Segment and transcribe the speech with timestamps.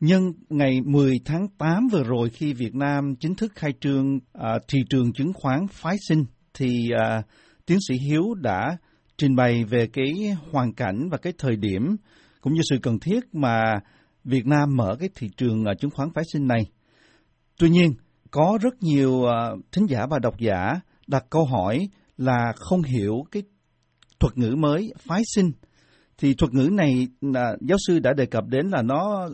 [0.00, 4.62] Nhân ngày 10 tháng 8 vừa rồi khi Việt Nam chính thức khai trương uh,
[4.68, 6.24] thị trường chứng khoán phái sinh
[6.54, 7.24] thì uh,
[7.66, 8.76] tiến sĩ Hiếu đã
[9.16, 11.96] trình bày về cái hoàn cảnh và cái thời điểm
[12.40, 13.74] cũng như sự cần thiết mà
[14.24, 16.62] Việt Nam mở cái thị trường uh, chứng khoán phái sinh này.
[17.58, 17.94] Tuy nhiên,
[18.30, 23.24] có rất nhiều uh, thính giả và độc giả đặt câu hỏi là không hiểu
[23.30, 23.42] cái
[24.20, 25.50] thuật ngữ mới phái sinh
[26.18, 29.28] thì thuật ngữ này là giáo sư đã đề cập đến là nó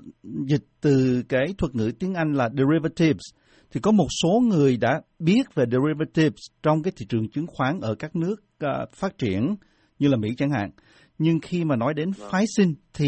[0.47, 3.23] dịch từ cái thuật ngữ tiếng Anh là derivatives.
[3.71, 7.81] Thì có một số người đã biết về derivatives trong cái thị trường chứng khoán
[7.81, 9.55] ở các nước uh, phát triển
[9.99, 10.71] như là Mỹ chẳng hạn.
[11.19, 12.31] Nhưng khi mà nói đến vâng.
[12.31, 13.07] phái sinh thì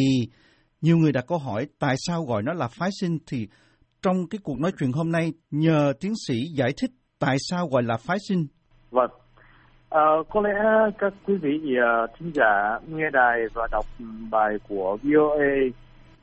[0.80, 3.46] nhiều người đặt câu hỏi tại sao gọi nó là phái sinh thì
[4.02, 7.82] trong cái cuộc nói chuyện hôm nay nhờ tiến sĩ giải thích tại sao gọi
[7.82, 8.46] là phái sinh.
[8.90, 9.10] Vâng,
[9.90, 10.00] À,
[10.30, 10.54] có lẽ
[10.98, 13.86] các quý vị uh, thính giả nghe đài và đọc
[14.30, 15.46] bài của VOA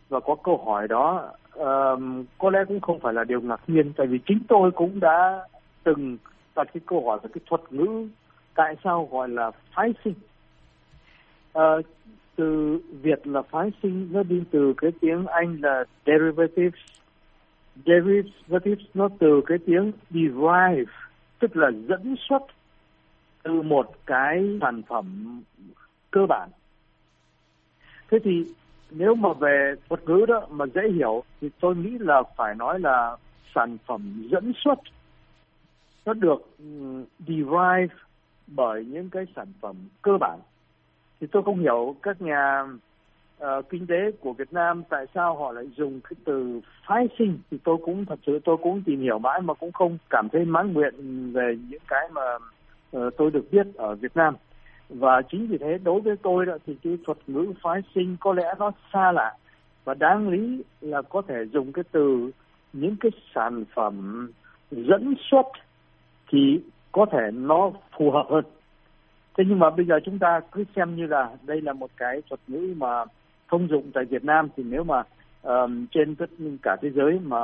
[0.09, 1.99] và có câu hỏi đó uh,
[2.37, 5.47] có lẽ cũng không phải là điều ngạc nhiên tại vì chính tôi cũng đã
[5.83, 6.17] từng
[6.55, 8.07] đặt cái câu hỏi về cái thuật ngữ
[8.55, 10.13] tại sao gọi là phái sinh.
[11.57, 11.85] Uh,
[12.35, 16.79] từ Việt là phái sinh nó đi từ cái tiếng Anh là derivatives.
[17.85, 20.91] Derivatives nó từ cái tiếng derive
[21.39, 22.43] tức là dẫn xuất
[23.43, 25.41] từ một cái sản phẩm
[26.11, 26.49] cơ bản.
[28.11, 28.45] Thế thì
[28.91, 32.79] nếu mà về thuật ngữ đó mà dễ hiểu thì tôi nghĩ là phải nói
[32.79, 33.17] là
[33.55, 34.79] sản phẩm dẫn xuất
[36.05, 36.57] nó được
[37.27, 37.95] derive
[38.47, 40.39] bởi những cái sản phẩm cơ bản.
[41.21, 42.63] Thì tôi không hiểu các nhà
[43.43, 47.39] uh, kinh tế của Việt Nam tại sao họ lại dùng cái từ phái sinh
[47.51, 50.45] thì tôi cũng thật sự tôi cũng tìm hiểu mãi mà cũng không cảm thấy
[50.45, 50.93] mãn nguyện
[51.33, 52.21] về những cái mà
[52.93, 54.35] Ờ, tôi được biết ở Việt Nam.
[54.89, 58.33] Và chính vì thế đối với tôi đó thì cái thuật ngữ phái sinh có
[58.33, 59.33] lẽ nó xa lạ.
[59.83, 62.31] Và đáng lý là có thể dùng cái từ
[62.73, 64.27] những cái sản phẩm
[64.71, 65.45] dẫn xuất
[66.31, 66.61] thì
[66.91, 68.45] có thể nó phù hợp hơn.
[69.37, 72.21] Thế nhưng mà bây giờ chúng ta cứ xem như là đây là một cái
[72.29, 73.05] thuật ngữ mà
[73.47, 75.03] thông dụng tại Việt Nam thì nếu mà
[75.41, 76.29] um, trên tất
[76.61, 77.37] cả thế giới mà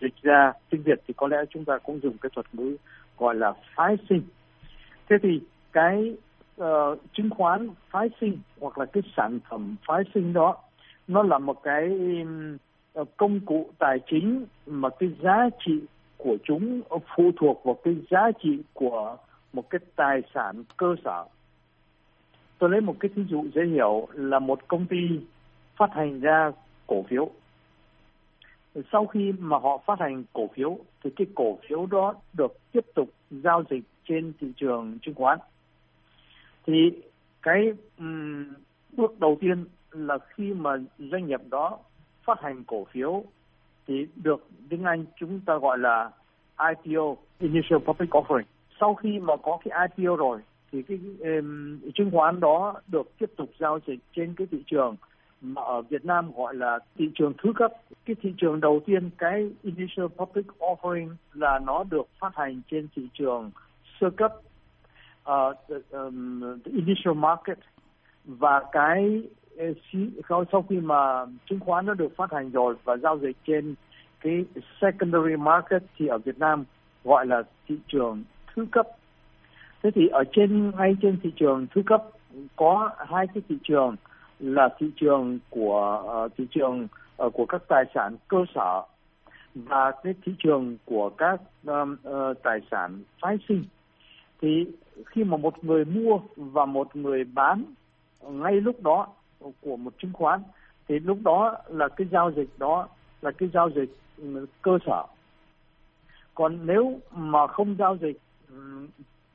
[0.00, 2.76] dịch ra tiếng Việt thì có lẽ chúng ta cũng dùng cái thuật ngữ
[3.18, 4.22] gọi là phái sinh
[5.08, 5.40] thế thì
[5.72, 6.16] cái
[6.60, 10.56] uh, chứng khoán phái sinh hoặc là cái sản phẩm phái sinh đó
[11.08, 11.90] nó là một cái
[13.00, 15.80] uh, công cụ tài chính mà cái giá trị
[16.16, 16.80] của chúng
[17.16, 19.16] phụ thuộc vào cái giá trị của
[19.52, 21.24] một cái tài sản cơ sở.
[22.58, 24.96] Tôi lấy một cái ví dụ dễ hiểu là một công ty
[25.76, 26.52] phát hành ra
[26.86, 27.30] cổ phiếu.
[28.92, 32.86] Sau khi mà họ phát hành cổ phiếu thì cái cổ phiếu đó được tiếp
[32.94, 35.38] tục giao dịch trên thị trường chứng khoán
[36.66, 36.72] thì
[37.42, 38.44] cái um,
[38.92, 41.78] bước đầu tiên là khi mà doanh nghiệp đó
[42.24, 43.24] phát hành cổ phiếu
[43.86, 46.10] thì được tiếng Anh chúng ta gọi là
[46.58, 48.44] IPO Initial Public Offering
[48.80, 50.40] sau khi mà có cái IPO rồi
[50.72, 54.96] thì cái um, chứng khoán đó được tiếp tục giao dịch trên cái thị trường
[55.40, 57.72] mà ở Việt Nam gọi là thị trường thứ cấp.
[58.04, 62.88] Cái thị trường đầu tiên cái initial public offering là nó được phát hành trên
[62.96, 63.50] thị trường
[64.00, 64.32] sơ cấp
[65.22, 67.58] ờ, uh, the, um, the initial market
[68.24, 69.22] và cái
[70.28, 73.74] sau sau khi mà chứng khoán nó được phát hành rồi và giao dịch trên
[74.20, 74.44] cái
[74.80, 76.64] secondary market thì ở Việt Nam
[77.04, 78.86] gọi là thị trường thứ cấp.
[79.82, 82.02] Thế thì ở trên ngay trên thị trường thứ cấp
[82.56, 83.96] có hai cái thị trường
[84.38, 86.88] là thị trường của uh, thị trường
[87.22, 88.82] uh, của các tài sản cơ sở
[89.54, 93.64] và cái thị trường của các um, uh, tài sản phái sinh
[94.44, 94.66] thì
[95.06, 97.64] khi mà một người mua và một người bán
[98.28, 99.08] ngay lúc đó
[99.60, 100.42] của một chứng khoán
[100.88, 102.88] thì lúc đó là cái giao dịch đó
[103.22, 105.06] là cái giao dịch ừ, cơ sở.
[106.34, 108.18] Còn nếu mà không giao dịch
[108.48, 108.86] ừ,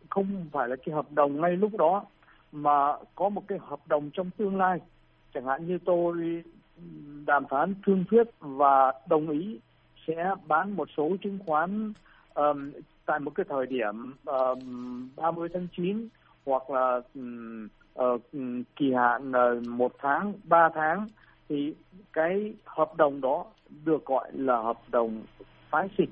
[0.10, 2.06] không phải là cái hợp đồng ngay lúc đó
[2.52, 4.80] mà có một cái hợp đồng trong tương lai
[5.34, 6.44] chẳng hạn như tôi
[7.26, 9.60] đàm phán thương thuyết và đồng ý
[10.08, 11.94] sẽ bán một số chứng khoán
[12.34, 12.72] um,
[13.10, 14.58] tại một cái thời điểm uh,
[15.16, 16.08] 30 tháng 9
[16.46, 17.68] hoặc là um,
[18.02, 18.22] uh,
[18.76, 21.08] kỳ hạn uh, một tháng, ba tháng
[21.50, 21.74] thì
[22.14, 23.46] cái hợp đồng đó
[23.86, 25.24] được gọi là hợp đồng
[25.70, 26.10] phái sinh.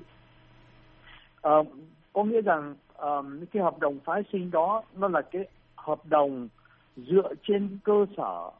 [1.48, 1.66] Uh,
[2.12, 6.48] có nghĩa rằng um, cái hợp đồng phái sinh đó nó là cái hợp đồng
[6.96, 8.50] dựa trên cơ sở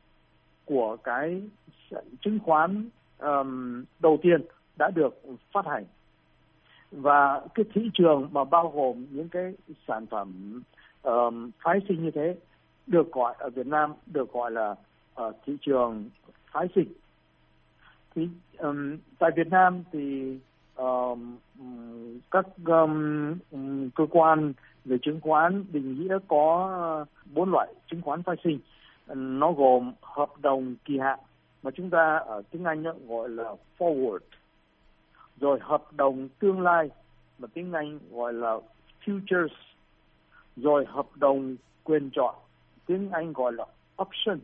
[0.65, 1.43] của cái
[2.21, 2.89] chứng khoán
[3.19, 4.41] um, đầu tiên
[4.77, 5.85] đã được phát hành
[6.91, 9.53] và cái thị trường mà bao gồm những cái
[9.89, 10.63] sản phẩm
[11.03, 12.37] um, phái sinh như thế
[12.87, 14.75] được gọi ở Việt Nam được gọi là
[15.23, 16.11] uh, thị trường
[16.53, 16.89] phái sinh.
[18.15, 20.39] Thì um, tại Việt Nam thì
[20.77, 21.37] um,
[22.31, 24.53] các um, cơ quan
[24.85, 27.05] về chứng khoán định nghĩa có
[27.35, 28.59] bốn loại chứng khoán phái sinh.
[29.15, 31.19] Nó gồm hợp đồng kỳ hạn
[31.63, 34.19] mà chúng ta ở tiếng Anh gọi là forward
[35.41, 36.91] rồi hợp đồng tương lai
[37.39, 38.57] mà tiếng Anh gọi là
[39.05, 39.49] futures
[40.57, 42.35] rồi hợp đồng quyền chọn
[42.87, 43.65] tiếng Anh gọi là
[44.03, 44.39] option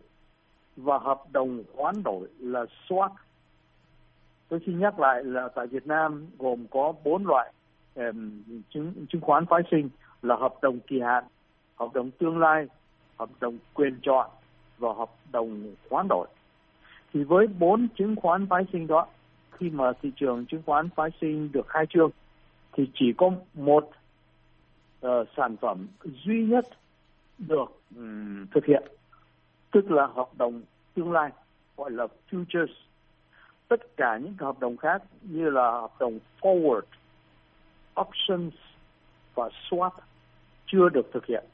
[0.77, 3.11] và hợp đồng hoán đổi là swap.
[4.49, 7.53] Tôi xin nhắc lại là tại Việt Nam gồm có bốn loại
[7.95, 9.89] um, chứng chứng khoán phái sinh
[10.23, 11.25] là hợp đồng kỳ hạn
[11.77, 12.67] hợp đồng tương lai
[13.17, 14.31] hợp đồng quyền chọn
[14.79, 16.27] và hợp đồng hoán đổi.
[17.13, 19.07] Thì với bốn chứng khoán phái sinh đó
[19.59, 22.11] khi mà thị trường chứng khoán phái sinh được khai trương
[22.73, 23.91] thì chỉ có một
[25.07, 25.87] uh, sản phẩm
[26.25, 26.69] duy nhất
[27.39, 28.83] được um, thực hiện
[29.71, 30.63] tức là hợp đồng
[30.95, 31.31] tương lai
[31.77, 32.73] gọi là futures.
[33.69, 36.83] Tất cả những hợp đồng khác như là hợp đồng forward
[38.01, 38.55] options
[39.35, 39.91] và swap
[40.67, 41.45] chưa được thực hiện.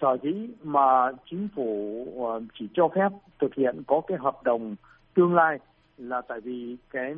[0.00, 3.08] Sở dĩ mà chính phủ ờ, chỉ cho phép
[3.40, 4.76] thực hiện có cái hợp đồng
[5.14, 5.58] tương lai
[6.08, 7.14] là tại vì cái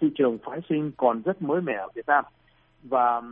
[0.00, 2.24] thị trường phái sinh còn rất mới mẻ ở Việt Nam
[2.82, 3.22] và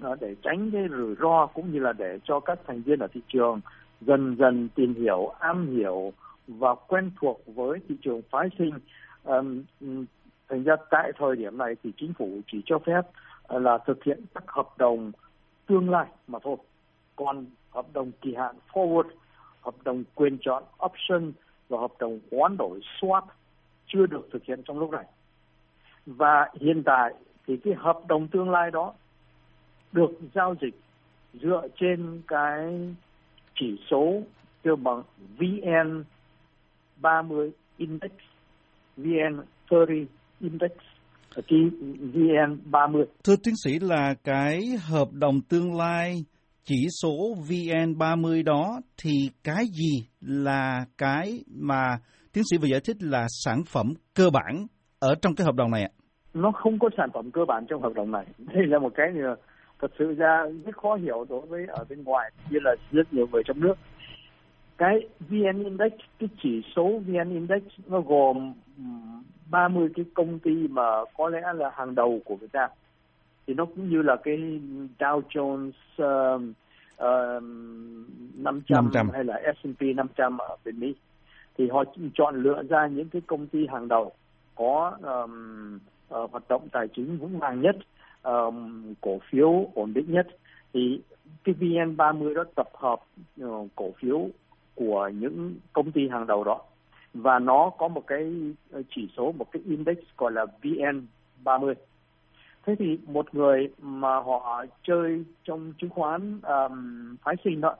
[0.00, 3.06] à, để tránh cái rủi ro cũng như là để cho các thành viên ở
[3.14, 3.60] thị trường
[4.00, 6.12] dần dần tìm hiểu, am hiểu
[6.48, 8.74] và quen thuộc với thị trường phái sinh.
[10.48, 13.02] Thành ra tại thời điểm này thì chính phủ chỉ cho phép
[13.48, 15.12] à, là thực hiện các hợp đồng
[15.66, 16.56] tương lai mà thôi.
[17.16, 19.08] Còn hợp đồng kỳ hạn forward,
[19.60, 21.32] hợp đồng quyền chọn option
[21.68, 23.22] và hợp đồng hoán đổi swap
[23.94, 25.04] chưa được thực hiện trong lúc này.
[26.06, 27.14] Và hiện tại
[27.46, 28.94] thì cái hợp đồng tương lai đó
[29.92, 30.74] được giao dịch
[31.32, 32.94] dựa trên cái
[33.60, 34.22] chỉ số
[34.62, 35.02] kêu bằng
[35.38, 36.04] VN
[36.96, 38.12] 30 index,
[38.96, 40.06] VN 30
[40.40, 40.72] index
[41.34, 41.60] cái
[42.00, 43.04] VN 30.
[43.24, 44.60] Thưa tiến sĩ là cái
[44.90, 46.24] hợp đồng tương lai
[46.64, 49.10] chỉ số VN30 đó thì
[49.44, 51.98] cái gì là cái mà
[52.34, 54.66] tiến sĩ vừa giải thích là sản phẩm cơ bản
[54.98, 55.90] ở trong cái hợp đồng này ạ?
[56.34, 58.26] Nó không có sản phẩm cơ bản trong hợp đồng này.
[58.38, 59.12] Đây là một cái
[59.80, 63.26] thật sự ra rất khó hiểu đối với ở bên ngoài như là rất nhiều
[63.32, 63.74] người trong nước
[64.78, 68.54] cái VN Index cái chỉ số VN Index nó gồm
[69.50, 70.82] 30 cái công ty mà
[71.16, 72.70] có lẽ là hàng đầu của Việt Nam
[73.46, 74.36] thì nó cũng như là cái
[74.98, 75.72] Dow Jones
[76.02, 76.42] uh,
[76.96, 77.42] uh,
[78.38, 80.94] 500, 500 hay là S&P 500 ở bên Mỹ
[81.58, 81.84] thì họ
[82.14, 84.12] chọn lựa ra những cái công ty hàng đầu
[84.54, 85.78] có um,
[86.14, 87.76] uh, hoạt động tài chính vững vàng nhất
[88.22, 90.26] um, cổ phiếu ổn định nhất.
[90.72, 91.00] Thì
[91.44, 93.00] cái VN 30 đó tập hợp
[93.44, 94.28] uh, cổ phiếu
[94.74, 96.60] của những công ty hàng đầu đó.
[97.14, 98.32] Và nó có một cái
[98.72, 101.06] ờ, chỉ số một cái index gọi là VN
[101.44, 101.74] 30
[102.66, 107.76] thế thì một người mà họ chơi trong chứng khoán um, phái sinh đó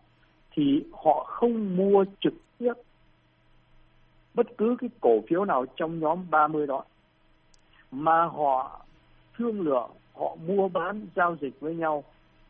[0.53, 2.73] thì họ không mua trực tiếp
[4.35, 6.85] bất cứ cái cổ phiếu nào trong nhóm 30 đó
[7.91, 8.81] mà họ
[9.39, 12.05] thương lượng họ mua bán giao dịch với nhau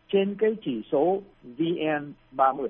[0.08, 2.68] trên cái chỉ số VN 30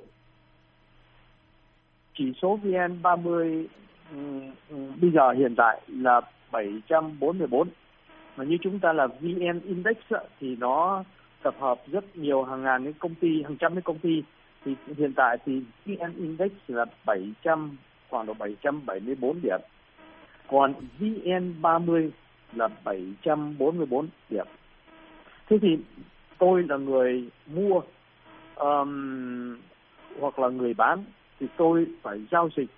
[2.19, 3.69] chỉ số VN 30
[4.12, 4.40] um,
[4.70, 6.20] um, bây giờ hiện tại là
[6.52, 7.69] 744
[8.37, 9.96] mà như chúng ta là VN Index
[10.41, 11.05] thì nó
[11.44, 14.22] tập hợp rất nhiều hàng ngàn cái công ty hàng trăm cái công ty.
[14.65, 17.77] Thì hiện tại thì VN Index là 700
[18.11, 19.61] khoảng độ 774 điểm.
[20.49, 22.11] Còn VN 30
[22.53, 24.46] là 744 điểm.
[25.49, 25.79] Thế thì
[26.39, 27.81] tôi là người mua
[28.56, 29.56] um,
[30.20, 31.05] hoặc là người bán
[31.41, 32.70] thì tôi phải giao dịch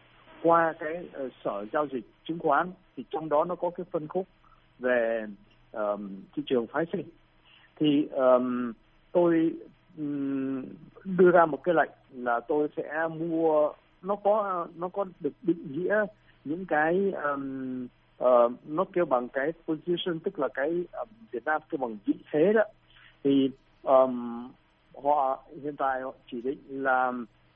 [0.42, 2.71] qua cái uh, sở giao dịch chứng khoán.
[2.97, 4.26] Thì trong đó nó có cái phân khúc
[4.78, 5.26] về
[5.73, 7.06] um, thị trường phái sinh.
[7.76, 8.73] Thì um,
[9.12, 9.52] tôi
[9.99, 10.64] um,
[11.04, 13.73] đưa ra một cái lệnh là tôi sẽ mua
[14.06, 16.04] nó có nó có được định nghĩa
[16.44, 17.86] những cái um,
[18.25, 22.14] uh, nó kêu bằng cái position tức là cái um, Việt Nam kêu bằng vị
[22.32, 22.62] thế đó.
[23.25, 23.50] Thì
[23.82, 24.48] um,
[25.04, 27.12] họ hiện tại họ chỉ định là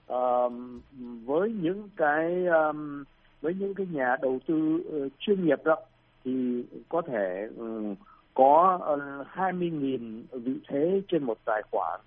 [0.06, 0.80] um,
[1.24, 3.04] với những cái um,
[3.40, 5.76] với những cái nhà đầu tư uh, chuyên nghiệp đó
[6.24, 7.94] thì có thể um,
[8.34, 12.00] có ờ, uh, 20.000 vị thế trên một tài khoản.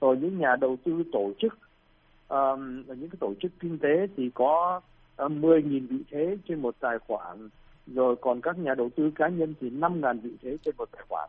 [0.00, 1.58] Rồi những nhà đầu tư tổ chức
[2.28, 4.80] um, những cái tổ chức kinh tế thì có
[5.16, 7.48] ờ, uh, 10.000 vị thế trên một tài khoản
[7.94, 11.04] rồi còn các nhà đầu tư cá nhân thì 5.000 vị thế trên một tài
[11.08, 11.28] khoản.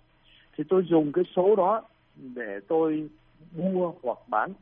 [0.58, 1.82] Thì tôi dùng cái số đó
[2.36, 3.10] để tôi
[3.58, 4.54] mua hoặc bán.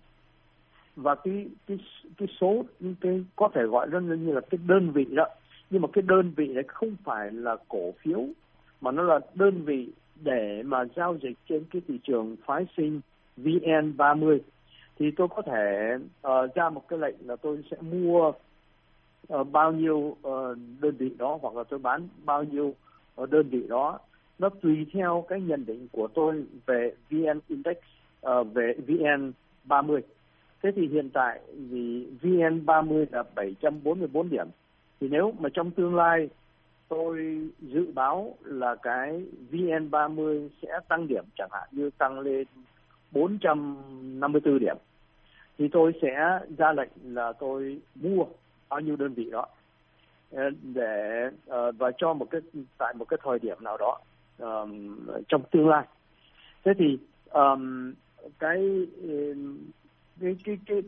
[0.96, 1.78] Và cái cái
[2.18, 2.66] cái số
[3.02, 5.26] cái có thể gọi nó như là cái đơn vị đó.
[5.70, 8.26] Nhưng mà cái đơn vị đấy không phải là cổ phiếu
[8.82, 9.90] mà nó là đơn vị
[10.24, 13.02] để mà giao dịch trên cái thị trường phái sinh
[13.38, 14.40] VN30
[15.00, 15.96] thì tôi có thể
[16.28, 18.32] uh, ra một cái lệnh là tôi sẽ mua
[19.34, 22.74] uh, bao nhiêu uh, đơn vị đó hoặc là tôi bán bao nhiêu
[23.22, 24.00] uh, đơn vị đó.
[24.40, 27.78] Nó tùy theo cái nhận định của tôi về VN Index
[28.28, 29.32] uh, về VN
[29.64, 30.02] 30
[30.64, 34.48] thế thì hiện tại vì VN 30 là 744 điểm.
[35.00, 36.30] Thì nếu mà trong tương lai
[36.88, 42.48] tôi dự báo là cái VN 30 sẽ tăng điểm chẳng hạn như tăng lên
[43.12, 44.76] 454 điểm.
[45.58, 48.26] Thì tôi sẽ ra lệnh là tôi mua
[48.70, 49.46] bao nhiêu đơn vị đó
[50.32, 52.42] ờ, để ờ, và cho một cái
[52.78, 54.00] tại một cái thời điểm nào đó
[54.40, 55.86] um, trong tương lai.
[56.66, 56.98] Thế thì
[57.30, 57.94] um,
[58.40, 58.88] cái
[60.22, 60.82] cái cái cái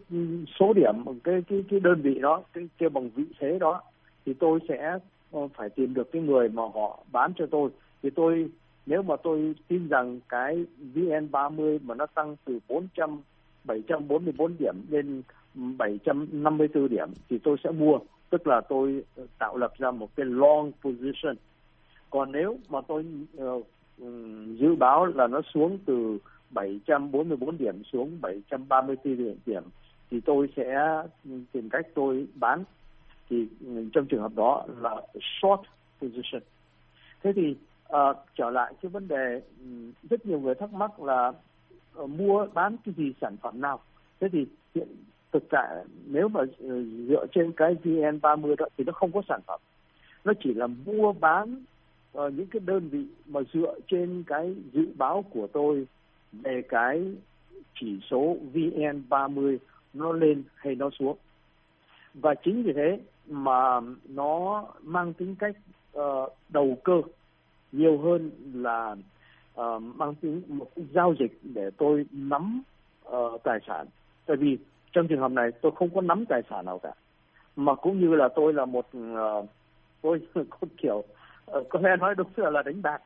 [0.59, 3.81] số điểm cái cái cái đơn vị đó cái kêu bằng vị thế đó
[4.25, 4.97] thì tôi sẽ
[5.31, 7.69] ờ, phải tìm được cái người mà họ bán cho tôi.
[8.03, 8.49] Thì tôi
[8.89, 10.65] nếu mà tôi tin rằng cái
[10.96, 13.22] VN30 mà nó tăng từ 400
[13.63, 15.22] 744 điểm lên
[15.53, 18.00] 754 điểm thì tôi sẽ mua.
[18.29, 21.36] Tức là tôi ờ, tạo lập ra một cái long position.
[22.10, 23.05] Còn nếu mà tôi
[23.43, 23.65] uh,
[24.60, 26.17] dự báo là nó xuống từ
[26.50, 29.63] 744 điểm xuống 734 điểm, điểm
[30.12, 30.79] thì tôi sẽ
[31.51, 32.63] tìm cách tôi bán.
[33.29, 33.48] Thì
[33.93, 35.01] trong trường hợp đó là
[35.41, 35.62] short
[36.01, 36.41] position.
[37.24, 37.55] Thế thì
[37.89, 39.65] À, trở lại cái vấn đề ừ,
[40.10, 41.34] rất nhiều người thắc mắc là
[42.00, 43.79] uh, mua bán cái gì sản phẩm nào.
[44.19, 44.88] Thế thì hiện
[45.31, 49.22] thực tại nếu mà ừ, dựa trên cái vn 30 đó thì nó không có
[49.29, 49.60] sản phẩm.
[50.24, 51.63] Nó chỉ là mua bán
[52.17, 55.88] uh, những cái đơn vị mà dựa trên cái dự báo của tôi
[56.31, 57.13] về cái
[57.79, 59.58] chỉ số VN30
[59.93, 61.17] nó lên hay nó xuống.
[62.13, 63.79] Và chính vì thế mà
[64.10, 65.55] nó mang tính cách
[65.98, 67.01] uh, đầu cơ
[67.71, 68.95] nhiều hơn là
[69.61, 72.61] uh, mang tính một giao dịch để tôi nắm
[73.07, 73.88] uh, tài sản.
[74.25, 74.57] Tại vì
[74.91, 76.91] trong trường hợp này tôi không có nắm tài sản nào cả.
[77.55, 79.45] Mà cũng như là tôi là một uh,
[80.01, 81.03] tôi có kiểu
[81.57, 83.01] uh, có lẽ nói đúng là đánh bạc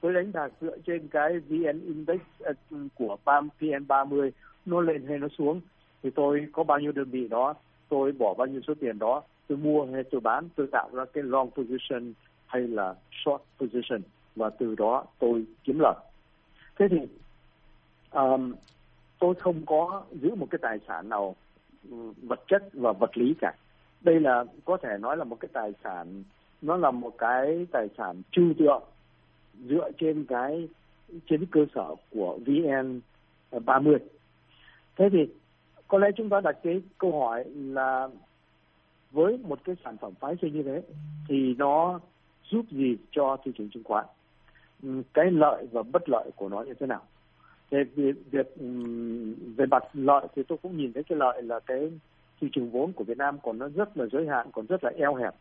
[0.00, 2.56] tôi đánh bạc dựa trên cái VN Index uh,
[2.94, 3.16] của
[3.60, 4.32] VN 30
[4.66, 5.60] nó lên hay nó xuống
[6.02, 7.54] thì tôi có bao nhiêu đơn vị đó
[7.88, 11.04] tôi bỏ bao nhiêu số tiền đó tôi mua hay tôi bán tôi tạo ra
[11.12, 12.12] cái long position
[12.50, 14.00] hay là short position.
[14.36, 15.96] Và từ đó tôi kiếm lợi
[16.80, 16.98] thế thì
[18.12, 18.52] um,
[19.18, 21.36] tôi không có giữ một cái tài sản nào
[21.90, 23.52] ừ, vật chất và vật lý cả.
[24.00, 26.22] Đây là có thể nói là một cái tài sản
[26.62, 28.82] nó là một cái tài sản trừu tượng
[29.68, 30.68] dựa trên cái
[31.26, 33.00] trên cơ sở của VN
[33.64, 33.96] 30.
[34.96, 35.18] Thế thì
[35.88, 38.08] có lẽ chúng ta đặt cái câu hỏi là
[39.10, 40.82] với một cái sản phẩm phái sinh như thế
[41.28, 42.00] thì nó
[42.50, 44.04] giúp gì cho thị trường chứng khoán?
[44.82, 47.02] Ừ, cái lợi và bất lợi của nó như thế nào?
[47.70, 48.54] Về việc, việc
[49.56, 51.92] về mặt lợi thì tôi cũng nhìn thấy cái lợi là cái
[52.40, 54.90] thị trường vốn của Việt Nam còn nó rất là giới hạn, còn rất là
[54.98, 55.34] eo hẹp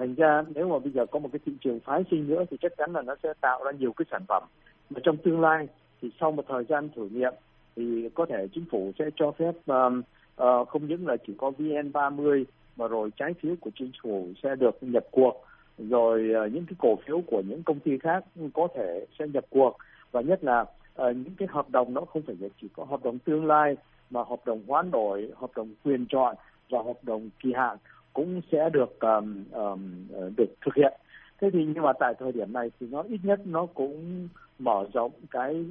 [0.00, 2.56] thành ra nếu mà bây giờ có một cái thị trường phái sinh nữa thì
[2.60, 4.42] chắc chắn là nó sẽ tạo ra nhiều cái sản phẩm
[4.90, 5.68] mà trong tương lai
[6.02, 7.32] thì sau một thời gian thử nghiệm
[7.76, 10.02] thì có thể chính phủ sẽ cho phép um,
[10.42, 12.44] uh, không những là chỉ có VN30
[12.76, 15.44] mà rồi trái phiếu của chính phủ sẽ được nhập cuộc
[15.88, 19.44] rồi ờ, những cái cổ phiếu của những công ty khác có thể sẽ nhập
[19.50, 19.76] cuộc.
[20.12, 23.18] Và nhất là ờ, những cái hợp đồng nó không phải chỉ có hợp đồng
[23.18, 23.76] tương lai
[24.10, 26.36] mà hợp đồng hoán đổi hợp đồng quyền chọn
[26.70, 27.76] và hợp đồng kỳ hạn
[28.12, 30.92] cũng sẽ được um, um, được thực hiện.
[31.40, 34.86] Thế thì nhưng mà tại thời điểm này thì nó ít nhất nó cũng mở
[34.94, 35.64] rộng cái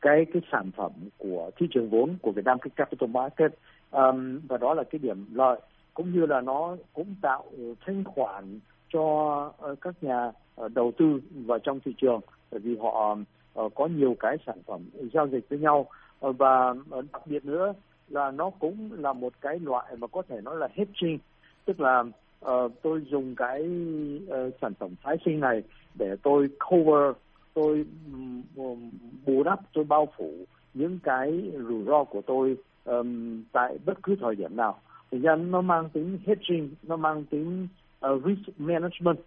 [0.00, 3.52] cái cái sản phẩm của thị trường vốn của Việt Nam cái capital market.
[3.90, 5.60] Um, và đó là cái điểm lợi
[5.94, 7.44] cũng như là nó cũng tạo
[7.86, 8.58] thanh khoản
[8.92, 13.16] cho ờ, các nhà ờ, đầu tư vào trong thị trường bởi vì họ
[13.54, 14.80] ờ, có nhiều cái sản phẩm
[15.12, 15.86] giao dịch với nhau.
[16.20, 16.74] Và
[17.12, 17.72] đặc biệt nữa
[18.08, 21.18] là nó cũng là một cái loại mà có thể nói là hedging.
[21.64, 22.04] Tức là
[22.44, 23.62] uh, tôi dùng cái
[24.26, 25.62] uh, sản phẩm phái sinh này
[25.98, 27.16] để tôi cover
[27.54, 27.84] tôi
[28.56, 28.90] um,
[29.26, 30.34] bù đắp tôi bao phủ
[30.74, 34.80] những cái rủi ro của tôi um, tại bất cứ thời điểm nào.
[35.10, 37.68] Thì ra nó mang tính hedging nó mang tính
[38.12, 39.18] uh, risk management.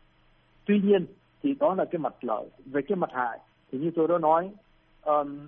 [0.66, 1.06] Tuy nhiên
[1.44, 2.46] thì đó là cái mặt lợi.
[2.66, 3.40] Về cái mặt hại
[3.72, 4.50] thì như tôi đã nói
[5.02, 5.48] um,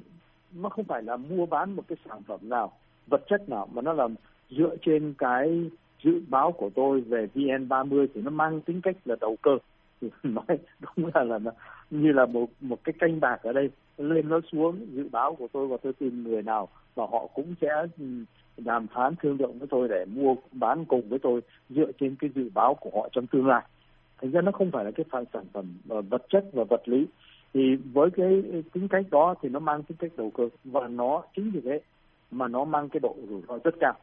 [0.53, 2.71] nó không phải là mua bán một cái sản phẩm nào
[3.07, 4.07] vật chất nào mà nó là
[4.49, 5.69] dựa trên cái
[6.03, 9.57] dự báo của tôi về VN30 thì nó mang tính cách là đầu cơ.
[10.01, 11.39] Thì nói đúng là là
[11.89, 15.47] như là một một cái canh bạc ở đây lên nó xuống dự báo của
[15.51, 16.67] tôi và tôi tìm người nào
[16.99, 17.67] và họ cũng sẽ
[17.99, 18.05] ừ,
[18.57, 22.29] đàm phán thương lượng với tôi để mua bán cùng với tôi dựa trên cái
[22.35, 23.61] dự báo của họ trong tương lai.
[24.21, 26.81] Thành ra nó không phải là cái phần sản phẩm ờ, vật chất và vật
[26.85, 27.05] lý.
[27.53, 31.23] Thì với cái tính cách đó thì nó mang tính cách đầu cơ và nó
[31.35, 31.81] chính vì thế
[32.31, 33.93] mà nó mang cái độ rủi ro rất cao.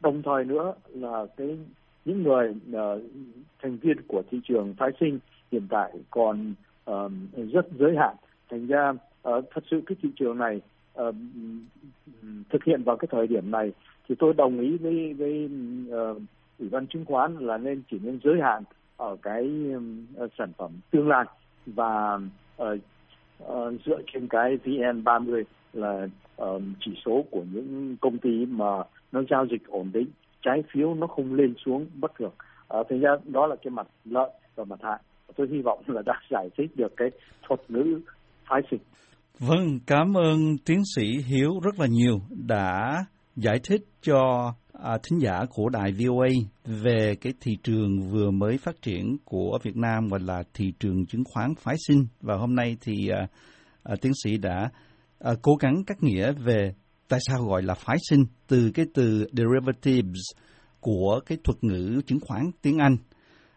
[0.00, 1.58] Đồng thời nữa là cái
[2.04, 3.02] những người uh,
[3.62, 5.18] thành viên của thị trường phái sinh
[5.52, 6.54] hiện tại còn
[6.90, 7.12] uh,
[7.52, 8.16] rất giới hạn.
[8.50, 10.60] Thành ra uh, thật sự cái thị trường này
[11.00, 11.14] uh,
[12.50, 13.72] thực hiện vào cái thời điểm này
[14.08, 15.48] thì tôi đồng ý với với
[15.88, 16.22] uh,
[16.58, 18.62] ủy ban chứng khoán là nên chỉ nên giới hạn
[18.96, 19.50] ở cái
[20.24, 21.24] uh, sản phẩm tương lai
[21.66, 22.18] và
[22.62, 22.78] uh,
[23.44, 26.08] uh, dựa trên cái VN 30 là
[26.42, 28.82] uh, chỉ số của những công ty mà
[29.12, 30.08] nó giao dịch ổn định
[30.42, 32.32] trái phiếu nó không lên xuống bất thường.
[32.78, 34.98] Uh, thế ra đó là cái mặt lợi và mặt hại.
[35.36, 37.10] Tôi hy vọng là đã giải thích được cái
[37.42, 38.00] thuật ngữ
[38.44, 38.80] phái sinh.
[39.38, 43.04] Vâng, cảm ơn tiến sĩ Hiếu rất là nhiều đã
[43.36, 46.28] giải thích cho à, thính giả của đài VOA
[46.64, 51.06] về cái thị trường vừa mới phát triển của Việt Nam gọi là thị trường
[51.06, 53.26] chứng khoán phái sinh và hôm nay thì à,
[53.82, 54.70] à, tiến sĩ đã
[55.20, 56.74] à, cố gắng cắt nghĩa về
[57.08, 60.22] tại sao gọi là phái sinh từ cái từ derivatives
[60.80, 62.96] của cái thuật ngữ chứng khoán tiếng Anh.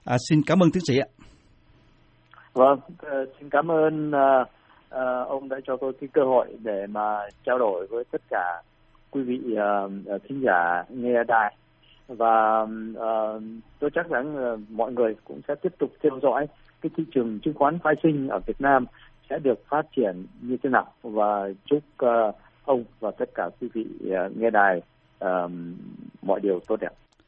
[0.04, 1.08] À, xin cảm ơn tiến sĩ ạ.
[2.54, 4.48] Vâng, uh, xin cảm ơn uh,
[4.90, 8.62] uh, ông đã cho tôi cái cơ hội để mà trao đổi với tất cả
[9.12, 11.56] quý vị uh, thính giả nghe đài
[12.08, 13.42] và uh,
[13.80, 16.48] tôi chắc rằng uh, mọi người cũng sẽ tiếp tục theo dõi
[16.82, 18.86] cái thị trường chứng khoán phái sinh ở Việt Nam
[19.30, 23.70] sẽ được phát triển như thế nào và chúc uh, ông và tất cả quý
[23.74, 24.82] vị uh, nghe đài
[25.26, 25.52] uh,
[26.22, 27.05] mọi điều tốt đẹp.